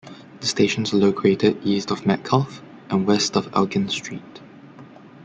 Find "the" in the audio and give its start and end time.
0.39-0.47